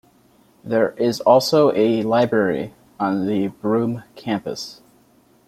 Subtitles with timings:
[0.63, 4.81] There is also a library on the Broome Campus.